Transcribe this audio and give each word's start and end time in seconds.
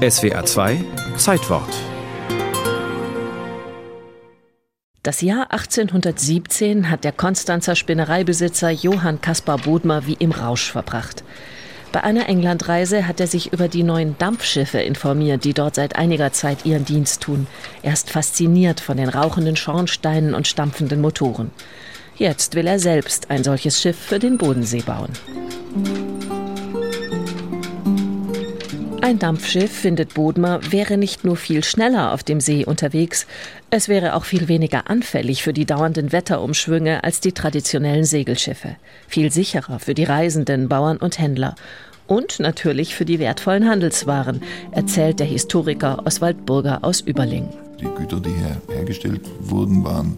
SWR 0.00 0.46
2 0.46 0.82
Zeitwort 1.18 1.68
Das 5.02 5.20
Jahr 5.20 5.52
1817 5.52 6.88
hat 6.88 7.04
der 7.04 7.12
Konstanzer 7.12 7.76
Spinnereibesitzer 7.76 8.70
Johann 8.70 9.20
Caspar 9.20 9.58
Bodmer 9.58 10.06
wie 10.06 10.14
im 10.14 10.32
Rausch 10.32 10.72
verbracht. 10.72 11.22
Bei 11.92 12.02
einer 12.02 12.30
Englandreise 12.30 13.06
hat 13.06 13.20
er 13.20 13.26
sich 13.26 13.52
über 13.52 13.68
die 13.68 13.82
neuen 13.82 14.16
Dampfschiffe 14.16 14.78
informiert, 14.78 15.44
die 15.44 15.52
dort 15.52 15.74
seit 15.74 15.96
einiger 15.96 16.32
Zeit 16.32 16.64
ihren 16.64 16.86
Dienst 16.86 17.20
tun. 17.20 17.46
Er 17.82 17.92
ist 17.92 18.08
fasziniert 18.08 18.80
von 18.80 18.96
den 18.96 19.10
rauchenden 19.10 19.56
Schornsteinen 19.56 20.32
und 20.32 20.48
stampfenden 20.48 21.02
Motoren. 21.02 21.50
Jetzt 22.16 22.54
will 22.54 22.66
er 22.66 22.78
selbst 22.78 23.30
ein 23.30 23.44
solches 23.44 23.78
Schiff 23.78 23.98
für 23.98 24.18
den 24.18 24.38
Bodensee 24.38 24.80
bauen. 24.80 25.10
Ein 29.02 29.18
Dampfschiff, 29.18 29.72
findet 29.72 30.12
Bodmer, 30.12 30.60
wäre 30.70 30.98
nicht 30.98 31.24
nur 31.24 31.36
viel 31.36 31.64
schneller 31.64 32.12
auf 32.12 32.22
dem 32.22 32.38
See 32.38 32.66
unterwegs, 32.66 33.26
es 33.70 33.88
wäre 33.88 34.14
auch 34.14 34.26
viel 34.26 34.46
weniger 34.46 34.90
anfällig 34.90 35.42
für 35.42 35.54
die 35.54 35.64
dauernden 35.64 36.12
Wetterumschwünge 36.12 37.02
als 37.02 37.20
die 37.20 37.32
traditionellen 37.32 38.04
Segelschiffe. 38.04 38.76
Viel 39.08 39.32
sicherer 39.32 39.78
für 39.78 39.94
die 39.94 40.04
Reisenden, 40.04 40.68
Bauern 40.68 40.98
und 40.98 41.18
Händler. 41.18 41.54
Und 42.06 42.40
natürlich 42.40 42.94
für 42.94 43.06
die 43.06 43.18
wertvollen 43.18 43.68
Handelswaren, 43.68 44.42
erzählt 44.70 45.18
der 45.18 45.26
Historiker 45.26 46.02
Oswald 46.04 46.44
Burger 46.44 46.80
aus 46.82 47.00
Überlingen. 47.00 47.48
Die 47.80 47.86
Güter, 47.86 48.20
die 48.20 48.30
hier 48.30 48.60
hergestellt 48.76 49.22
wurden, 49.40 49.82
waren 49.82 50.14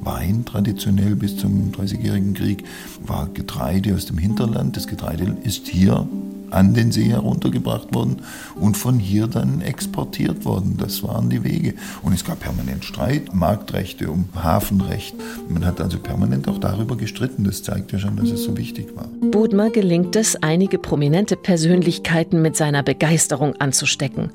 Wein 0.00 0.44
traditionell 0.44 1.14
bis 1.14 1.36
zum 1.36 1.70
Dreißigjährigen 1.70 2.34
Krieg, 2.34 2.64
war 3.06 3.28
Getreide 3.32 3.94
aus 3.94 4.06
dem 4.06 4.18
Hinterland. 4.18 4.76
Das 4.76 4.86
Getreide 4.86 5.36
ist 5.44 5.68
hier 5.68 6.06
an 6.54 6.74
den 6.74 6.92
See 6.92 7.08
heruntergebracht 7.08 7.94
worden 7.94 8.22
und 8.54 8.76
von 8.76 8.98
hier 8.98 9.26
dann 9.26 9.60
exportiert 9.60 10.44
worden. 10.44 10.76
Das 10.78 11.02
waren 11.02 11.28
die 11.30 11.44
Wege. 11.44 11.74
Und 12.02 12.12
es 12.12 12.24
gab 12.24 12.40
permanent 12.40 12.84
Streit, 12.84 13.34
Marktrechte 13.34 14.10
um 14.10 14.28
Hafenrecht. 14.34 15.14
Man 15.48 15.64
hat 15.64 15.80
also 15.80 15.98
permanent 15.98 16.48
auch 16.48 16.58
darüber 16.58 16.96
gestritten. 16.96 17.44
Das 17.44 17.62
zeigt 17.62 17.92
ja 17.92 17.98
schon, 17.98 18.16
dass 18.16 18.30
es 18.30 18.44
so 18.44 18.56
wichtig 18.56 18.94
war. 18.94 19.08
Bodmer 19.20 19.70
gelingt 19.70 20.16
es, 20.16 20.36
einige 20.36 20.78
prominente 20.78 21.36
Persönlichkeiten 21.36 22.40
mit 22.40 22.56
seiner 22.56 22.82
Begeisterung 22.82 23.56
anzustecken. 23.56 24.30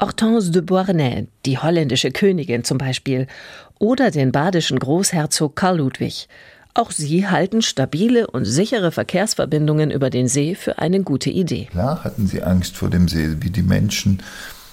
Hortense 0.00 0.50
de 0.50 0.62
Beauharnais, 0.62 1.26
die 1.46 1.58
holländische 1.58 2.10
Königin 2.10 2.64
zum 2.64 2.78
Beispiel, 2.78 3.26
oder 3.78 4.10
den 4.10 4.32
badischen 4.32 4.78
Großherzog 4.78 5.54
Karl 5.54 5.78
Ludwig. 5.78 6.28
Auch 6.74 6.90
sie 6.90 7.28
halten 7.28 7.62
stabile 7.62 8.26
und 8.26 8.44
sichere 8.44 8.90
Verkehrsverbindungen 8.90 9.92
über 9.92 10.10
den 10.10 10.26
See 10.26 10.56
für 10.56 10.78
eine 10.78 11.02
gute 11.02 11.30
Idee. 11.30 11.66
Klar 11.70 12.02
hatten 12.02 12.26
sie 12.26 12.42
Angst 12.42 12.76
vor 12.76 12.90
dem 12.90 13.06
See, 13.06 13.36
wie 13.40 13.50
die 13.50 13.62
Menschen 13.62 14.20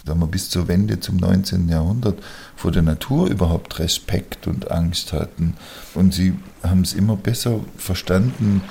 sagen 0.06 0.20
wir, 0.20 0.28
bis 0.28 0.50
zur 0.50 0.68
Wende 0.68 1.00
zum 1.00 1.18
19. 1.18 1.70
Jahrhundert 1.70 2.18
vor 2.56 2.72
der 2.72 2.82
Natur 2.82 3.28
überhaupt 3.30 3.78
Respekt 3.80 4.48
und 4.48 4.72
Angst 4.72 5.14
hatten. 5.14 5.56
Und 5.94 6.14
sie 6.14 6.34
haben 6.64 6.82
es 6.82 6.94
immer 6.94 7.16
besser 7.16 7.60
verstanden, 7.78 8.64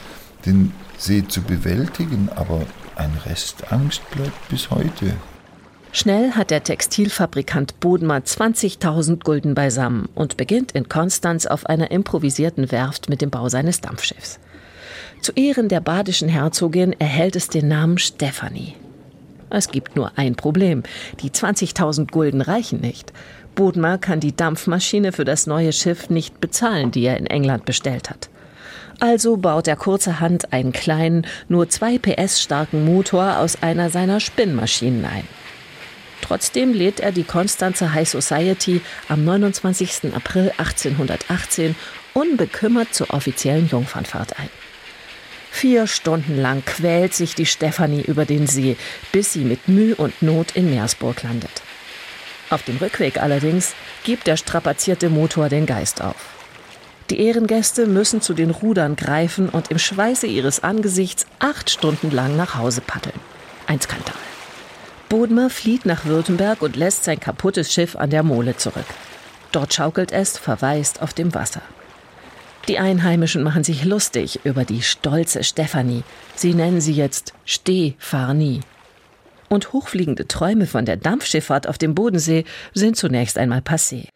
den 0.44 0.72
See 0.98 1.24
zu 1.26 1.42
bewältigen, 1.42 2.28
aber 2.34 2.66
ein 2.96 3.12
Rest 3.26 3.72
Angst 3.72 4.02
bleibt 4.10 4.48
bis 4.48 4.70
heute. 4.70 5.14
Schnell 5.92 6.32
hat 6.32 6.50
der 6.52 6.62
Textilfabrikant 6.62 7.80
Bodmer 7.80 8.18
20.000 8.18 9.24
Gulden 9.24 9.54
beisammen 9.54 10.08
und 10.14 10.36
beginnt 10.36 10.70
in 10.72 10.88
Konstanz 10.88 11.46
auf 11.46 11.66
einer 11.66 11.90
improvisierten 11.90 12.70
Werft 12.70 13.08
mit 13.08 13.20
dem 13.20 13.30
Bau 13.30 13.48
seines 13.48 13.80
Dampfschiffs. 13.80 14.38
Zu 15.20 15.32
Ehren 15.32 15.68
der 15.68 15.80
badischen 15.80 16.28
Herzogin 16.28 16.94
erhält 16.98 17.34
es 17.34 17.48
den 17.48 17.66
Namen 17.66 17.98
Stephanie. 17.98 18.76
Es 19.50 19.68
gibt 19.68 19.96
nur 19.96 20.12
ein 20.16 20.36
Problem. 20.36 20.84
Die 21.20 21.30
20.000 21.30 22.12
Gulden 22.12 22.40
reichen 22.40 22.80
nicht. 22.80 23.12
Bodmer 23.56 23.98
kann 23.98 24.20
die 24.20 24.34
Dampfmaschine 24.34 25.10
für 25.10 25.24
das 25.24 25.48
neue 25.48 25.72
Schiff 25.72 26.08
nicht 26.08 26.40
bezahlen, 26.40 26.92
die 26.92 27.02
er 27.02 27.16
in 27.16 27.26
England 27.26 27.64
bestellt 27.64 28.10
hat. 28.10 28.30
Also 29.00 29.36
baut 29.36 29.66
er 29.66 29.76
kurzerhand 29.76 30.52
einen 30.52 30.72
kleinen, 30.72 31.26
nur 31.48 31.68
2 31.68 31.98
PS 31.98 32.40
starken 32.40 32.84
Motor 32.84 33.38
aus 33.38 33.60
einer 33.60 33.90
seiner 33.90 34.20
Spinnmaschinen 34.20 35.04
ein. 35.04 35.24
Trotzdem 36.20 36.72
lädt 36.72 37.00
er 37.00 37.12
die 37.12 37.24
Konstanzer 37.24 37.92
High 37.92 38.08
Society 38.08 38.80
am 39.08 39.24
29. 39.24 40.14
April 40.14 40.52
1818 40.58 41.74
unbekümmert 42.14 42.94
zur 42.94 43.10
offiziellen 43.12 43.68
Jungfernfahrt 43.68 44.38
ein. 44.38 44.50
Vier 45.50 45.86
Stunden 45.86 46.40
lang 46.40 46.64
quält 46.64 47.14
sich 47.14 47.34
die 47.34 47.46
Stefanie 47.46 48.02
über 48.02 48.24
den 48.24 48.46
See, 48.46 48.76
bis 49.12 49.32
sie 49.32 49.44
mit 49.44 49.68
Mühe 49.68 49.96
und 49.96 50.22
Not 50.22 50.52
in 50.54 50.70
Meersburg 50.70 51.22
landet. 51.22 51.62
Auf 52.50 52.62
dem 52.62 52.76
Rückweg 52.78 53.20
allerdings 53.20 53.74
gibt 54.04 54.26
der 54.26 54.36
strapazierte 54.36 55.08
Motor 55.08 55.48
den 55.48 55.66
Geist 55.66 56.02
auf. 56.02 56.16
Die 57.10 57.20
Ehrengäste 57.20 57.86
müssen 57.86 58.22
zu 58.22 58.34
den 58.34 58.50
Rudern 58.50 58.94
greifen 58.94 59.48
und 59.48 59.70
im 59.72 59.78
Schweiße 59.78 60.28
ihres 60.28 60.62
Angesichts 60.62 61.26
acht 61.40 61.70
Stunden 61.70 62.12
lang 62.12 62.36
nach 62.36 62.54
Hause 62.54 62.80
paddeln. 62.80 63.18
Ein 63.66 63.80
Skandal. 63.80 64.19
Bodmer 65.10 65.50
flieht 65.50 65.86
nach 65.86 66.04
Württemberg 66.04 66.62
und 66.62 66.76
lässt 66.76 67.02
sein 67.02 67.18
kaputtes 67.18 67.72
Schiff 67.72 67.96
an 67.96 68.10
der 68.10 68.22
Mole 68.22 68.56
zurück. 68.56 68.86
Dort 69.50 69.74
schaukelt 69.74 70.12
es 70.12 70.38
verwaist 70.38 71.02
auf 71.02 71.12
dem 71.12 71.34
Wasser. 71.34 71.62
Die 72.68 72.78
Einheimischen 72.78 73.42
machen 73.42 73.64
sich 73.64 73.84
lustig 73.84 74.38
über 74.44 74.64
die 74.64 74.82
stolze 74.82 75.42
Stefanie. 75.42 76.04
Sie 76.36 76.54
nennen 76.54 76.80
sie 76.80 76.92
jetzt 76.92 77.34
Stefanie. 77.44 78.60
Und 79.48 79.72
hochfliegende 79.72 80.28
Träume 80.28 80.66
von 80.66 80.84
der 80.84 80.96
Dampfschifffahrt 80.96 81.66
auf 81.66 81.76
dem 81.76 81.96
Bodensee 81.96 82.44
sind 82.72 82.96
zunächst 82.96 83.36
einmal 83.36 83.62
passé. 83.62 84.06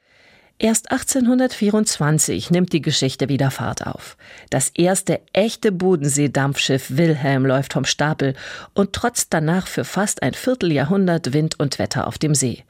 Erst 0.59 0.93
1824 0.93 2.51
nimmt 2.51 2.73
die 2.73 2.81
Geschichte 2.81 3.29
wieder 3.29 3.51
Fahrt 3.51 3.87
auf. 3.87 4.17
Das 4.51 4.71
erste 4.71 5.21
echte 5.33 5.73
Bodenseedampfschiff 5.73 6.97
Wilhelm 6.97 7.45
läuft 7.45 7.73
vom 7.73 7.85
Stapel 7.85 8.35
und 8.73 8.93
trotzt 8.93 9.35
danach 9.35 9.67
für 9.67 9.85
fast 9.85 10.23
ein 10.23 10.33
Vierteljahrhundert 10.33 11.33
Wind 11.33 11.59
und 11.59 11.81
Wetter 11.81 12.07
auf 12.07 12.19
dem 12.19 12.37
See. 12.37 12.63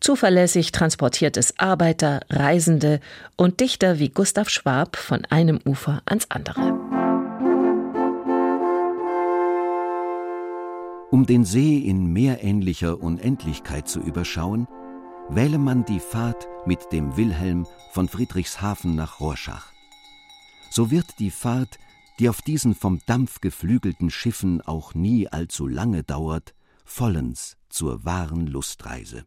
Zuverlässig 0.00 0.72
transportiert 0.72 1.36
es 1.36 1.56
Arbeiter, 1.60 2.22
Reisende 2.28 2.98
und 3.36 3.60
Dichter 3.60 4.00
wie 4.00 4.08
Gustav 4.08 4.48
Schwab 4.48 4.96
von 4.96 5.24
einem 5.26 5.60
Ufer 5.64 6.02
ans 6.06 6.26
andere. 6.28 6.72
Um 11.12 11.24
den 11.24 11.44
See 11.44 11.78
in 11.78 12.12
meerähnlicher 12.12 13.00
Unendlichkeit 13.00 13.86
zu 13.86 14.00
überschauen, 14.00 14.66
wähle 15.28 15.58
man 15.58 15.84
die 15.84 16.00
Fahrt 16.00 16.48
mit 16.66 16.92
dem 16.92 17.16
Wilhelm 17.16 17.66
von 17.92 18.08
Friedrichshafen 18.08 18.94
nach 18.94 19.20
Rorschach. 19.20 19.72
So 20.70 20.90
wird 20.90 21.18
die 21.18 21.30
Fahrt, 21.30 21.78
die 22.18 22.28
auf 22.28 22.42
diesen 22.42 22.74
vom 22.74 23.00
Dampf 23.06 23.40
geflügelten 23.40 24.10
Schiffen 24.10 24.60
auch 24.60 24.94
nie 24.94 25.28
allzu 25.28 25.66
lange 25.66 26.02
dauert, 26.02 26.54
vollends 26.84 27.56
zur 27.68 28.04
wahren 28.04 28.46
Lustreise. 28.46 29.24